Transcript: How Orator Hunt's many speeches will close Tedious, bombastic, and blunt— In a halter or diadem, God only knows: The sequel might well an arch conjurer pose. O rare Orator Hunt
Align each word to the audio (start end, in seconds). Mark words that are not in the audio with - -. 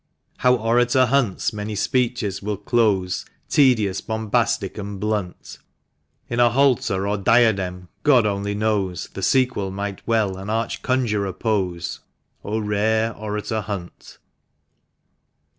How 0.37 0.55
Orator 0.55 1.05
Hunt's 1.05 1.53
many 1.53 1.75
speeches 1.75 2.41
will 2.41 2.57
close 2.57 3.23
Tedious, 3.49 4.01
bombastic, 4.01 4.79
and 4.79 4.99
blunt— 4.99 5.59
In 6.27 6.39
a 6.39 6.49
halter 6.49 7.07
or 7.07 7.17
diadem, 7.19 7.87
God 8.01 8.25
only 8.25 8.55
knows: 8.55 9.09
The 9.13 9.21
sequel 9.21 9.69
might 9.69 10.01
well 10.07 10.37
an 10.37 10.49
arch 10.49 10.81
conjurer 10.81 11.33
pose. 11.33 11.99
O 12.43 12.57
rare 12.57 13.13
Orator 13.15 13.61
Hunt 13.61 14.17